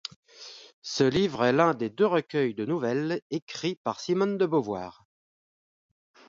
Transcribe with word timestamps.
Ce 0.81 1.03
livre 1.03 1.45
est 1.45 1.53
l'un 1.53 1.75
des 1.75 1.91
deux 1.91 2.07
recueils 2.07 2.55
de 2.55 2.65
nouvelles 2.65 3.21
écrits 3.29 3.75
par 3.83 3.99
Simone 3.99 4.39
de 4.39 4.47
Beauvoir. 4.47 5.05